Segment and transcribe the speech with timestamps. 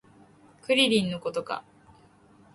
[0.63, 1.63] クリリンのことか